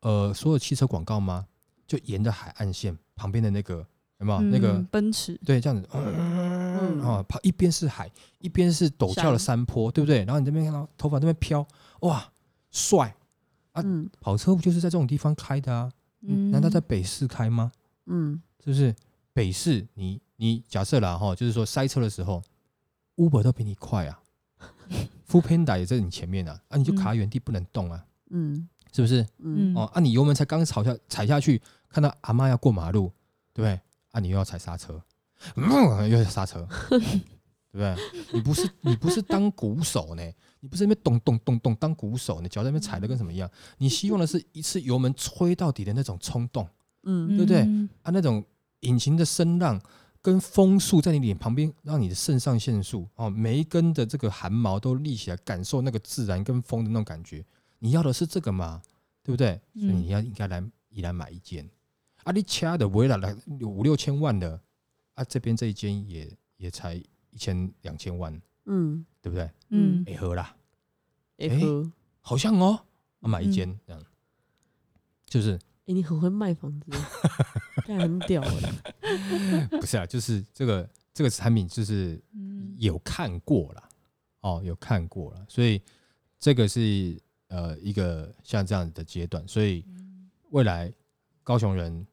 [0.00, 1.46] 呃所有汽车广告吗？
[1.86, 3.86] 就沿着海岸线旁边的那个
[4.18, 10.18] 有没有、那个嗯奔驰，对，这样子，嗯，啊，跑一边是海，一边是陡峭的山坡，对不对？
[10.24, 11.66] 然后你这边看到头发这边飘，
[12.00, 12.32] 哇，
[12.70, 13.14] 帅！
[13.72, 15.90] 啊嗯跑车不就是在这种地方开的啊？
[16.22, 17.72] 嗯，难道在北市开吗？
[18.06, 18.94] 嗯是不是？
[19.34, 22.42] 北市你你假设啦哈，就是说塞车的时候
[23.16, 24.20] ，Uber 都比你快啊。
[25.28, 28.68] F o o Panda 也在你前面啊，啊你就卡在原地不能动啊，嗯。
[28.92, 29.22] 是不是？
[29.38, 29.72] 嗯。
[29.72, 33.12] 嗯哦，啊你油门才刚踩下踩下去，看到阿妈要过马路，
[33.54, 33.80] 对不对？
[34.10, 35.00] 啊你又要踩刹车，
[35.54, 36.98] 嗯，又要刹车， 对
[37.70, 37.96] 不对？
[38.32, 40.22] 你不是你不是当鼓手呢，
[40.58, 43.48] 你不是那边咚咚咚咚当鼓手，你脚在那边踩的跟什么一样？
[43.78, 46.68] 你希望的是一次油门吹到底的那种冲动
[47.04, 47.28] 嗯。
[47.36, 47.60] 对不对？
[47.62, 47.88] 嗯。
[48.02, 48.44] 啊，那种
[48.80, 49.80] 引擎的声浪
[50.22, 57.44] 跟风速在你脸旁边，让你的肾上腺素哦，每一根的这个汗毛都立起来，感受那个自然跟风的那种感觉。
[57.80, 58.80] 你要的是这个嘛？
[59.24, 59.60] 对不对？
[59.74, 61.68] 所以嗯你要应该来宜兰买一间
[62.22, 64.60] 啊，你掐的围了来五六千万的
[65.14, 69.50] 啊，这边这一间也也才一千两千万，嗯，对不对？
[69.70, 70.04] 嗯。
[70.06, 70.54] 哎喝啦，
[71.38, 72.84] 哎哎呵，好像哦，
[73.20, 73.52] 啊买一嗯。
[73.52, 74.02] 间这样，
[75.26, 75.58] 就是？
[75.86, 76.86] 哎，你很会卖房子，
[77.88, 78.91] 但很屌哎，
[79.80, 80.06] 不是啊？
[80.06, 83.88] 就是这个这个产品就是嗯有看过了，
[84.40, 85.80] 哦，有看过了，所以
[86.38, 89.84] 这个是呃一个像这样的阶段，所以
[90.50, 90.92] 未来
[91.42, 92.06] 高雄人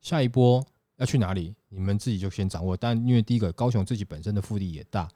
[0.00, 0.64] 下一波
[0.96, 2.76] 要去哪里，你们自己就先掌握。
[2.76, 5.08] 但因为第一个，高雄自己本身的腹地也大，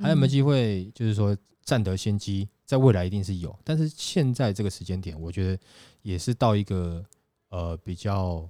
[0.00, 5.58] 还有没有机会，就是说占得先机，在未来一定是有，但是现在这个时间点，我觉得
[6.02, 7.04] 也是到一个
[7.50, 8.48] 呃比较，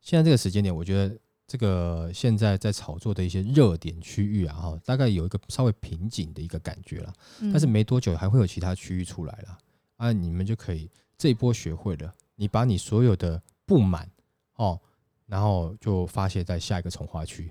[0.00, 1.16] 现在这个时间点，我觉得
[1.48, 7.12] 这个现在在炒作的一些热点区域啊，哈，大概有一个稍微瓶颈的一个感觉了。
[7.40, 9.58] 嗯但是没多久还会有其他区域出来了
[9.96, 14.06] 啊，你们就可以这一波学会了，你把你所有的不满
[14.56, 14.78] 哦，
[15.26, 17.50] 然后就发泄在下一个从化区，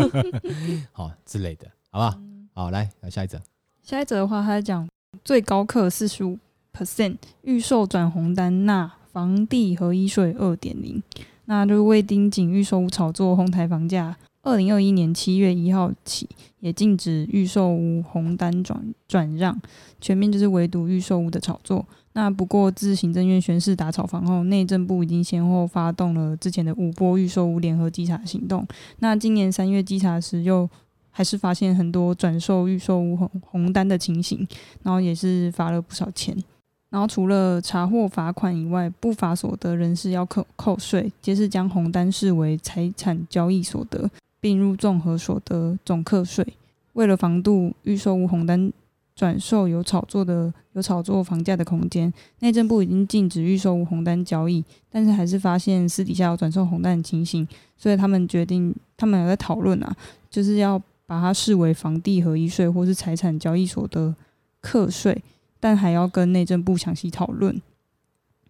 [0.92, 2.20] 好之类的，好不好？
[2.52, 3.40] 好，来，来下一则。
[3.82, 4.86] 下一则的话，他在讲
[5.24, 6.38] 最高课四十五
[6.74, 11.02] percent 预售转红单纳房地合一税二点零，
[11.50, 16.28] 那就是为盯紧预售屋炒作哄抬房价，二零二一年七月一号起，
[16.60, 19.58] 也禁止预售屋红单转转让，
[19.98, 21.86] 全面就是围堵预售屋的炒作。
[22.12, 28.66] 那不过自行政院宣誓打炒房后，内政部已经先后发动了之前的五波预售屋联合稽查行动。
[28.98, 30.68] 那今年三月稽查时，又
[31.10, 34.46] 还是发现很多转售预售屋红红单的情形，
[34.82, 36.36] 然后也是罚了不少钱。
[36.90, 46.46] 然后除了查获罚款以外，不法所得人士要扣扣税，皆是将红单视为财产交易所得，并入综合所得总课税。
[46.94, 48.72] 为了防杜预售屋红单
[49.14, 57.46] 转售有炒作的有炒作房价的空间，内政部已经禁止预售屋红单交易，但是还是发现私底下有转售红单的情形，
[57.76, 59.94] 所以他们决定，他们有在讨论啊，
[60.30, 64.14] 就是要把它视为房地合一税或是财产交易所得
[64.62, 65.22] 课税。
[65.60, 67.60] 但还要跟内政部详细讨论。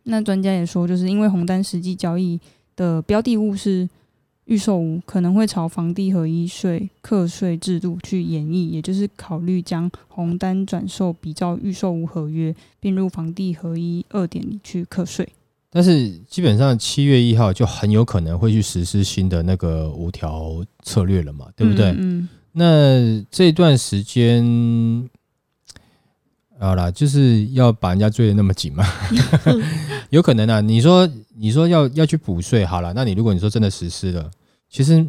[0.05, 2.41] 那专家也说，就是因为红单实际交易
[2.75, 3.87] 的标的物是
[4.47, 15.29] 预售屋，可能会朝房地合一税课税制度去演绎，也就是考虑将红单转售比照预售屋合约，并入房地合一二点里去课税。
[15.69, 21.95] 但是基本上七月一号就很有可能会去实施新的那个五条策略了嘛，对不对？
[21.99, 25.11] 嗯，那这段时间。
[26.61, 28.85] 好啦，就是要把人家追的那么紧嘛，
[30.11, 30.61] 有可能啊。
[30.61, 34.29] 你说，你说要要去补税，好了，那你如果你说真的实施了，
[34.69, 35.07] 其实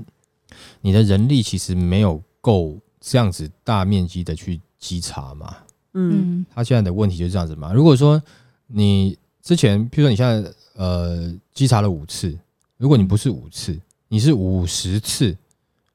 [0.82, 5.58] 你的人力其实没有够这样子大面积的去稽查嘛。
[5.94, 7.74] 嗯，他现在的问题就是这样子嘛。
[7.74, 8.22] 如果说
[8.68, 12.38] 你之前，譬如说你现在呃稽查了五次，
[12.78, 13.76] 如果你不是五次，
[14.08, 15.36] 你是五十次、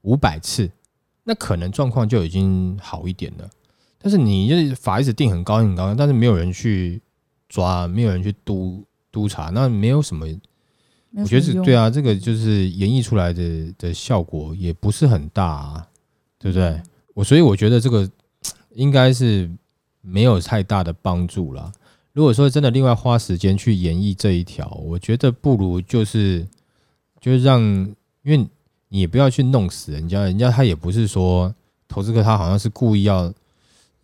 [0.02, 0.68] 五百次，
[1.22, 3.48] 那可能状况就已经好一点了。
[4.04, 7.00] 但是你就是法一直定很高很高，但是没有人去
[7.48, 10.26] 抓，没有人去督督查，那没有什么，
[11.16, 15.88] 我觉得是对啊，这个就是演绎出来的的效果也不是很大，啊，
[16.38, 16.82] 对不对？
[17.14, 18.06] 我所以我觉得这个
[18.74, 19.50] 应该是
[20.02, 21.72] 没有太大的帮助了。
[22.12, 26.46] 如果说真的另外花时间去演绎这一条，我觉得不如就是
[27.22, 27.58] 就是让，
[28.22, 28.46] 因为
[28.90, 31.54] 你也不要去弄死人家，人家他也不是说
[31.88, 33.32] 投资客，他好像是故意要。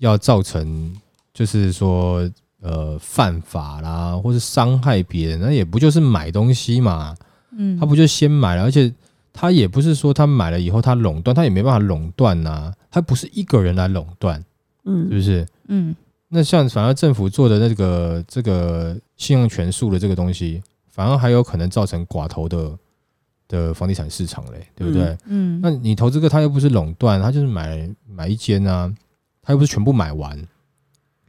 [0.00, 0.94] 要造成
[1.32, 2.28] 就是说
[2.60, 7.14] 呃犯法啦，或是伤害别人，那也不就是买东西嘛？
[7.56, 8.92] 嗯，他不就先买了，而且
[9.32, 14.44] 他也不是说他买了以后他垄断，他也没办法垄断呐，他不是一个人来垄断，
[14.84, 15.46] 嗯，是不是？
[15.68, 15.94] 嗯，
[16.28, 22.78] 那像反而政府做的那个这个信用权数的这个东西，反而还有可能造成寡头的
[23.48, 25.16] 的房地产市场嘞，对不对？
[25.26, 28.92] 嗯，那你投资个他又不是垄断，他就是买买一间啊。
[29.42, 30.36] 他又不是全部买完，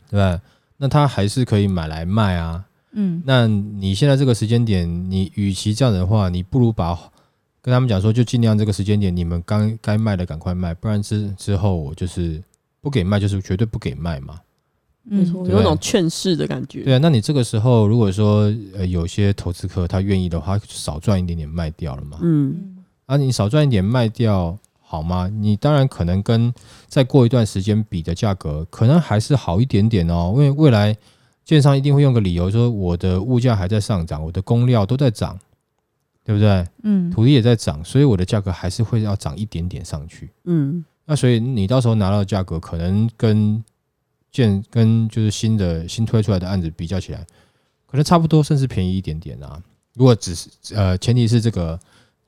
[0.10, 0.42] 对吧？
[0.78, 2.66] 那他还是可以买来卖啊。
[2.94, 6.98] 嗯，那你现在这个时间点，你与其这样的话，你不如把
[7.62, 12.44] 跟他们讲说，就尽量这个时间点，你们刚该卖的赶快卖，不然之之后我就是
[12.82, 14.40] 不给卖，就是绝对不给卖嘛。
[15.04, 16.84] 没错，有种劝世的感觉。
[16.84, 22.20] 对啊，那你这个时候如果说呃有些投资客他愿意的话，少赚一点点卖掉了嘛。
[22.22, 24.58] 嗯，啊，你少赚一点卖掉。
[24.92, 25.30] 好吗？
[25.30, 26.54] 你当然可能跟
[26.90, 30.34] 再过一段时间比的价格，可能还是好一点点哦。
[30.36, 30.94] 因为未来
[31.46, 35.40] 建商一定会用个理由说，我的物价还在上涨，我的工料都在涨，
[36.26, 36.68] 对不对？
[36.84, 40.30] 嗯，土地也在涨，所以我的价格还是会要涨一点点上去。
[40.44, 43.64] 嗯，那所以你到时候拿到的价格，可能跟
[44.30, 47.26] 建跟就是新的新推出来的案子比较起来，
[47.86, 49.64] 可能差不多，甚至便宜一点点啊。
[49.94, 51.80] 如果只是呃，前提是这个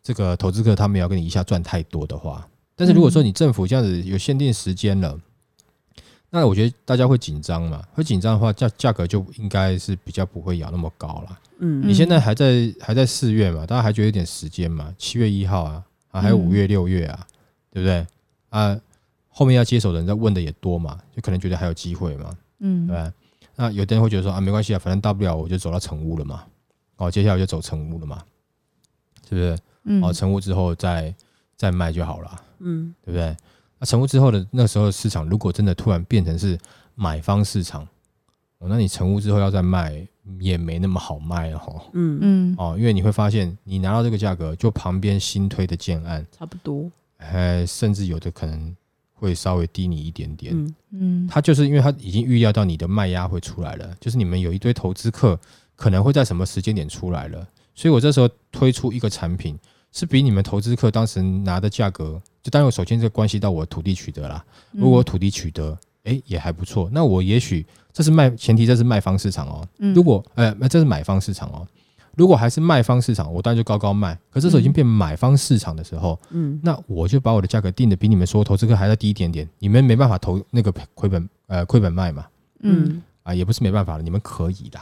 [0.02, 2.48] 这个投资客他们要跟你一下赚太多的话。
[2.76, 5.20] 但是如果说你政府这样子有限定时间了，
[6.30, 7.84] 那我觉得大家会紧张嘛？
[7.94, 11.40] 会紧张的话，价价格就应该是比较不会咬那么高了。
[11.60, 13.66] 嗯，你现在还在还在四月嘛？
[13.68, 14.94] 大家还觉得有点时间嘛？
[14.98, 17.28] 七月一号啊，啊还有五月六月啊，
[17.72, 18.06] 对不对？
[18.50, 18.76] 啊，
[19.30, 22.36] 后面要接手的人在问的也多嘛，就可能觉得还有机会嘛。
[22.60, 23.14] 嗯，对吧？
[23.56, 26.44] 那有的人会觉得说啊，没关系啊，反正大不了我就走到成屋了嘛。
[26.98, 28.24] 哦，接下来就走成屋了嘛，
[29.30, 29.58] 是不是？
[29.84, 31.14] 嗯，哦，成屋之后再
[31.56, 32.42] 再卖就好了。
[32.64, 33.36] 嗯，对不对？
[33.80, 36.58] 那成屋之后的那时候市场，如果真的突然变成是
[36.96, 37.84] 买方市场，
[38.60, 40.08] 哦，那你成屋之后要再卖
[40.40, 41.82] 也没那么好卖了哦。
[41.94, 48.74] 嗯嗯，哦，因为你会发现，你拿到这个价格，就旁边新推的建案差不多，哎，甚至有的可能
[49.14, 50.54] 会稍微低你一点点。
[50.56, 55.38] 嗯嗯，他就是因为他已经预料到你的卖压会出来了，就是你们有一堆投资客
[55.76, 57.46] 可能会在什么时间点出来了，
[57.76, 59.60] 所以我这时候推出一个产品。
[59.94, 64.44] 是比你们投资客当时拿的价格，就当然首先这关系到我土地取得啦。
[64.72, 66.90] 如果土地取得，哎，也还不错。
[66.92, 69.66] 那我也许这是卖前提，这是卖方市场哦。
[69.96, 71.66] 如果呃，那这是买方市场哦。
[72.16, 74.16] 如果还是卖方市场，我当然就高高卖。
[74.30, 82.26] 可这时候已经嗯变买方市场的时候，嗯，那我就把我的价格定的比你们所有投资客还要低一点点，你们没办法投那个亏本呃亏本卖嘛
[82.60, 84.80] 嗯，嗯，啊，也不是没办法了，你们可以的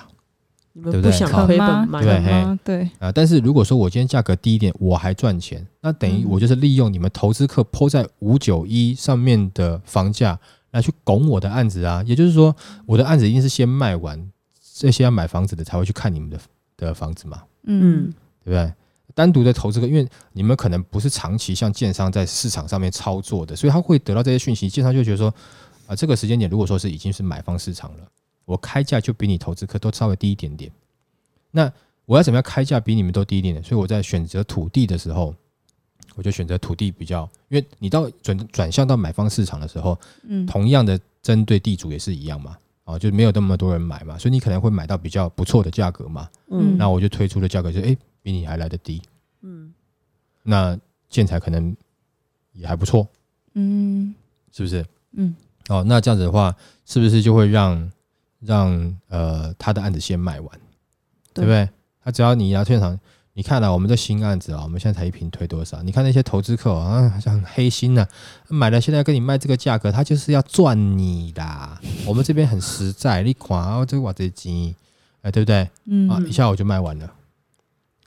[0.74, 2.60] 你们对不想好亏本吗对吗？
[2.64, 3.12] 对，啊。
[3.12, 10.40] 但是如果说我今天价格低一点，我还赚钱，那等于嗯我就是利用你们投资客抛在五九一上面的房价
[10.72, 12.04] 来去拱我的案子啊。
[12.06, 12.56] 也就是说，
[12.86, 14.32] 我的案子一定是先卖完，
[14.76, 16.40] 这些要买房子的才会去看你们的
[16.78, 17.44] 的房子嘛。
[17.64, 18.14] 嗯嗯
[18.44, 18.74] 对不对？
[19.14, 25.28] 单独的投资客，因为你们可能不是长期像建商在市场上面操作的，所以他会得到这些讯息，建商就觉得说，
[25.86, 28.08] 啊，这个时间点如果说是已经是买方市场了，
[28.46, 30.72] 我开价就比你投资客都稍微低一点点。
[31.52, 31.72] 那
[32.06, 33.64] 我要怎么样开价比你们都低一点点？
[33.64, 35.34] 所以我在选择土地的时候，
[36.16, 46.30] 我就选择土地比较，因为你到转转向到买方市场的时候，嗯同样的针对地主也是一样嘛，啊，就没有那么多人买嘛，所以你可能会买到比较不错的价格嘛。
[46.50, 49.02] 嗯那我就推出的价格就哎、诶比你还来得低，
[49.42, 49.74] 嗯
[50.44, 50.78] 那
[51.10, 51.76] 建材可能
[52.54, 53.08] 也还不错，
[53.54, 54.14] 嗯
[54.52, 54.86] 是不是？
[55.14, 55.36] 嗯
[55.70, 56.54] 哦，那这样子的话，
[56.86, 57.90] 是不是就会让
[58.42, 60.50] 让呃他的案子先卖完，
[61.34, 61.70] 对对不对？
[62.04, 63.00] 他只要你来现场，
[63.34, 65.82] 你看了、我们这新案子啊，我们现在才一平推多少？
[65.84, 68.06] 你看那些投资客啊，好像很黑心呐、
[68.50, 71.80] 买了现在跟你卖这个价格，他就是要赚你啦。
[72.06, 74.76] 我们这边很实在，你看哦，这个哇这金，
[75.22, 75.70] 哎，对不对？
[75.86, 77.14] 嗯啊，一下我就卖完了，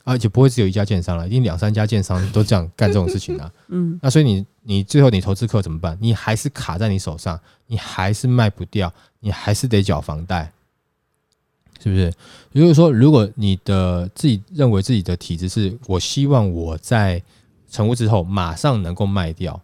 [0.05, 3.51] 而且不会只有一家建商了，一定两三家建商都这样干这种事情啊。
[3.69, 5.99] 嗯那所以你你最后你投资客怎么办？
[6.01, 10.53] 你还是卡在你手上，你还是卖不掉，你还是得缴房贷，
[11.83, 12.13] 是不是？
[12.53, 17.23] 也就是说，如果你的自己认为自己的体质是我希望我在
[17.71, 19.61] 成屋之后马上能够卖掉，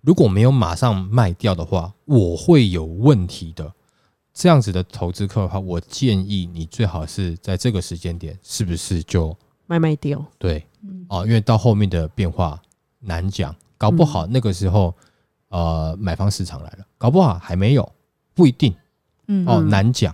[0.00, 3.72] 如果没有马上卖掉的话，我会有问题的。
[4.32, 9.36] 这样子的投资客的话，我建议你最好是在这个时间点，是不是就
[9.70, 12.60] 卖卖掉，对嗯哦，因为到后面的变化
[12.98, 14.92] 难讲，搞不好那个时候、
[15.48, 17.92] 呃买方市场来了，搞不好还没有，
[18.34, 18.74] 不一定
[19.28, 20.12] 嗯哦，嗯难讲。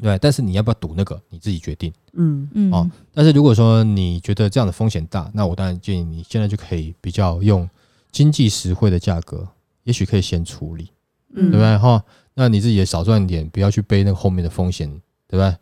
[0.00, 1.92] 对，但是你要不要赌那个，你自己决定。
[2.14, 7.68] 嗯嗯哦但是如果说你觉得这样的风险大，那我当然建议你现在就可以比较用
[8.10, 9.46] 经济实惠的价格，
[9.84, 10.90] 也许可以先处理，
[11.34, 11.76] 嗯对不对？
[11.76, 12.02] 哈、
[12.34, 14.88] 那你自己也少赚一点，不要去背那个后面的风险，
[15.28, 15.54] 对不对？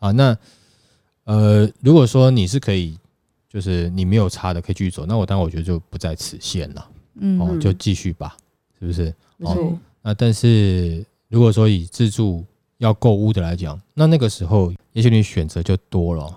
[0.00, 0.36] 啊，那
[1.24, 2.98] 呃，如果说你是可以，
[3.48, 8.36] 就是你没有差的可以继续走，那我当然我觉得就不在此限了，嗯哦，嗯就继续吧，
[8.78, 9.14] 是不是？
[9.38, 12.44] 哦那但是如果说以自住
[12.78, 16.34] 要购屋的来讲，那那个时候也许你选择就多了哦。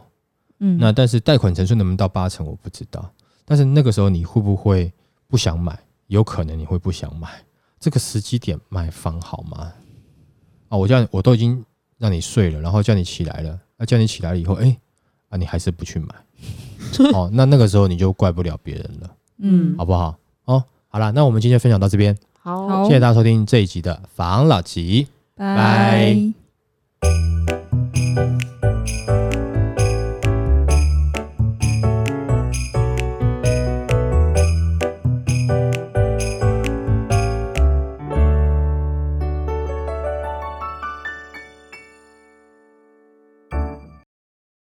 [0.60, 3.12] 嗯那但是贷款成数能不能到八成，我不知道。
[3.46, 4.92] 但是那个时候你会不会
[5.28, 5.78] 不想买？
[6.08, 7.30] 有可能你会不想买。
[7.80, 9.74] 这个时机点买房好吗？
[10.70, 11.64] 啊，我叫你，我都已经
[11.98, 14.78] 让你睡了，然后叫你起来了，那、叫你起来了以后，哎、
[15.30, 16.16] 啊，你还是不去买，
[17.14, 20.18] 哦，那那个时候你就怪不了别人了， 嗯好不好？
[20.46, 25.08] 哦，好了，那我们今天分享到这边，好好谢谢大家收听这一集的房老吉。
[25.36, 26.34] 拜。